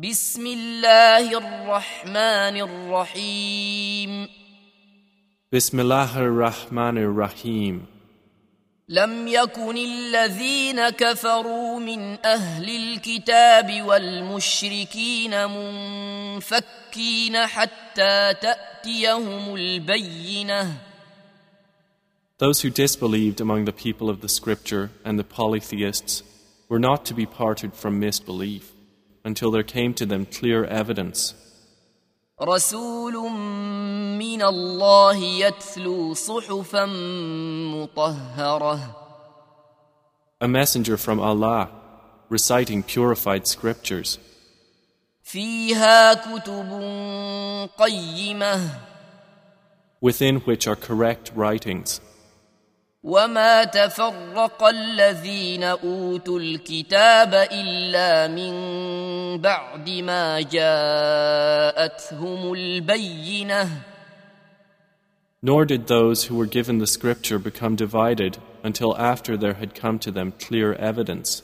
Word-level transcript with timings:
بسم 0.00 0.46
الله 0.46 1.38
الرحمن 1.38 2.56
الرحيم 2.56 4.28
Bismillah 5.52 6.16
ar-Rahman 6.16 6.96
ar-Rahim. 6.96 7.86
لم 8.88 9.28
يكن 9.28 9.76
الذين 9.76 10.90
كفروا 10.90 11.78
من 11.80 12.18
أهل 12.26 12.68
الكتاب 12.76 13.82
والمشركين 13.82 15.46
منفكين 15.50 17.36
حتى 17.46 18.34
تأتيهم 18.40 19.54
البينة 19.54 20.76
Those 22.38 22.62
who 22.62 22.70
disbelieved 22.70 23.40
among 23.42 23.66
the 23.66 23.72
people 23.72 24.08
of 24.08 24.22
the 24.22 24.28
scripture 24.30 24.90
and 25.04 25.18
the 25.18 25.24
polytheists 25.24 26.22
were 26.70 26.78
not 26.78 27.04
to 27.04 27.12
be 27.12 27.26
parted 27.26 27.74
from 27.74 28.00
misbelief 28.00 28.72
until 29.23 29.51
there 29.51 29.63
came 29.63 29.93
to 29.93 30.05
them 30.05 30.25
clear 30.25 30.65
evidence. 30.65 31.33
رسول 32.41 33.13
من 34.19 34.41
الله 34.41 35.15
يتلو 35.15 36.13
صحفا 36.13 36.85
مطهرة 37.75 38.79
A 40.41 40.47
messenger 40.47 40.97
from 40.97 41.19
Allah 41.19 41.69
reciting 42.29 42.83
purified 42.83 43.47
scriptures 43.47 44.19
فيها 45.23 46.13
كتب 46.13 46.69
قيمة 47.77 48.69
within 50.01 50.35
which 50.41 50.67
are 50.67 50.75
correct 50.75 51.31
writings. 51.35 52.01
وما 53.02 53.64
تفرق 53.64 54.64
الذين 54.64 55.64
اوتوا 55.64 56.38
الكتاب 56.38 57.34
الا 57.34 58.28
من 58.28 58.52
بعد 59.40 59.90
ما 59.90 60.40
جاءتهم 60.40 61.72
البينه 62.52 63.68
Nor 65.42 65.64
did 65.64 65.86
those 65.86 66.24
who 66.24 66.34
were 66.36 66.44
given 66.44 66.76
the 66.78 66.86
scripture 66.86 67.38
become 67.38 67.74
divided 67.74 68.36
until 68.62 68.94
after 68.98 69.38
there 69.38 69.54
had 69.54 69.74
come 69.74 69.98
to 70.00 70.10
them 70.10 70.32
clear 70.32 70.74
evidence. 70.74 71.42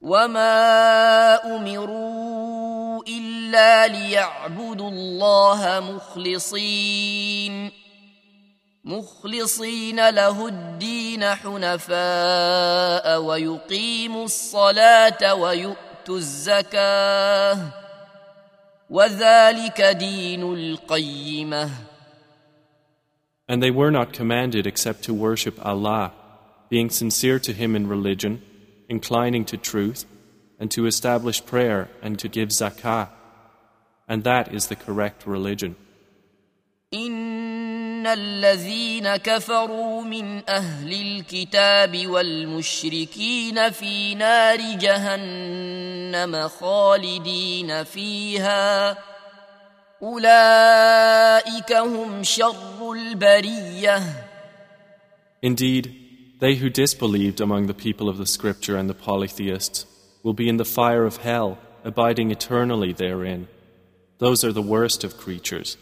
وما 0.00 1.34
امروا 1.56 3.02
الا 3.08 3.86
ليعبدوا 3.88 4.90
الله 4.90 5.80
مخلصين 5.80 7.72
مخلصين 8.87 10.09
له 10.09 10.47
الدين 10.47 11.25
حنفاء 11.25 13.21
ويقيموا 13.21 14.25
الصلاه 14.25 15.33
ويؤتوا 15.33 16.17
الزكاه 16.17 17.57
وذلك 18.89 19.81
دين 19.81 20.53
القيمه 20.53 21.69
And 23.49 23.63
they 23.63 23.71
were 23.71 23.91
not 23.91 24.11
commanded 24.11 24.67
except 24.67 25.03
to 25.03 25.13
worship 25.13 25.57
Allah, 25.65 26.11
being 26.69 26.89
sincere 26.89 27.39
to 27.39 27.53
Him 27.53 27.77
in 27.77 27.87
religion, 27.87 28.41
inclining 28.89 29.45
to 29.45 29.57
truth, 29.57 30.05
and 30.59 30.69
to 30.71 30.85
establish 30.85 31.45
prayer 31.45 31.89
and 32.01 32.19
to 32.19 32.27
give 32.27 32.49
zakah. 32.49 33.07
And 34.05 34.25
that 34.25 34.53
is 34.53 34.67
the 34.67 34.75
correct 34.75 35.25
religion. 35.25 35.77
ان 38.01 38.07
الذين 38.07 39.15
كفروا 39.15 40.01
من 40.01 40.49
اهل 40.49 40.93
الكتاب 40.93 42.07
والمشركين 42.07 43.69
في 43.69 44.15
نار 44.15 44.57
جهنم 44.59 46.47
خالدين 46.47 47.83
فيها 47.83 48.97
اولئك 50.01 51.73
هم 51.73 52.23
شر 52.23 52.91
البريه 52.91 54.01
Indeed, 55.43 55.85
they 56.39 56.55
who 56.55 56.69
disbelieved 56.69 57.39
among 57.39 57.67
the 57.67 57.79
people 57.85 58.09
of 58.09 58.17
the 58.17 58.25
scripture 58.25 58.75
and 58.75 58.89
the 58.89 59.01
polytheists 59.09 59.85
will 60.23 60.33
be 60.33 60.49
in 60.49 60.57
the 60.57 60.71
fire 60.77 61.05
of 61.05 61.17
hell, 61.17 61.59
abiding 61.83 62.31
eternally 62.31 62.91
therein. 62.91 63.47
Those 64.17 64.43
are 64.43 64.51
the 64.51 64.69
worst 64.75 65.03
of 65.03 65.17
creatures. 65.25 65.77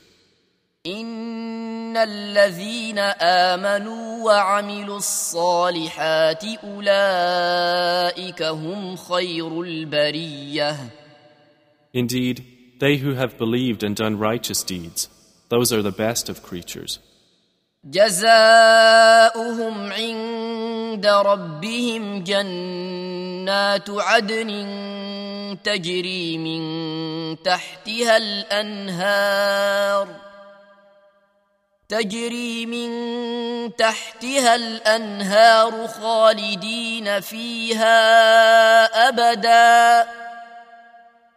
ان 1.91 1.97
الذين 1.97 2.99
امنوا 3.21 4.25
وعملوا 4.25 4.97
الصالحات 4.97 6.45
اولئك 6.65 8.43
هم 8.43 8.97
خير 8.97 9.63
البريه 9.63 10.77
Indeed, 11.93 12.45
they 12.79 12.99
who 12.99 13.15
have 13.15 13.37
believed 13.37 13.83
and 13.83 13.97
done 13.97 14.17
righteous 14.17 14.63
deeds, 14.63 15.09
those 15.49 15.73
are 15.73 15.83
the 15.83 15.91
best 15.91 16.29
of 16.29 16.45
creatures. 16.45 17.01
جزاؤهم 17.85 19.93
عند 19.93 21.07
ربهم 21.07 22.25
جنات 22.25 23.91
عدن 23.91 24.79
تجري 25.65 26.39
من 26.39 26.63
تحتها 27.43 28.17
الانهار 28.17 30.30
تجري 31.90 32.66
من 32.66 32.90
تحتها 33.76 34.56
الانهار 34.56 35.88
خالدين 35.88 37.20
فيها 37.20 37.98
ابدا 39.10 40.10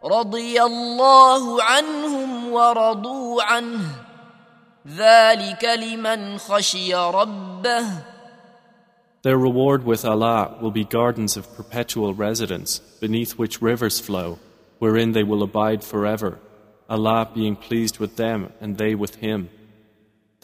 رضي 0.04 0.62
الله 0.62 1.62
عنهم 1.62 2.52
ورضوا 2.52 3.42
عنه 3.42 3.84
ذلك 4.88 5.64
لمن 5.64 6.38
خشي 6.38 6.94
ربه 6.94 7.84
Their 9.22 9.36
reward 9.36 9.84
with 9.84 10.04
Allah 10.04 10.56
will 10.62 10.70
be 10.70 10.84
gardens 10.84 11.36
of 11.36 11.54
perpetual 11.56 12.14
residence, 12.14 12.78
beneath 13.00 13.32
which 13.32 13.60
rivers 13.60 13.98
flow, 13.98 14.38
wherein 14.78 15.10
they 15.12 15.24
will 15.24 15.42
abide 15.42 15.82
forever, 15.82 16.38
Allah 16.88 17.28
being 17.34 17.56
pleased 17.56 17.98
with 17.98 18.16
them 18.16 18.52
and 18.60 18.78
they 18.78 18.94
with 18.94 19.16
Him. 19.16 19.50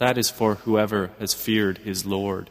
That 0.00 0.16
is 0.16 0.30
for 0.30 0.54
whoever 0.54 1.10
has 1.18 1.34
feared 1.34 1.76
his 1.76 2.06
Lord. 2.06 2.48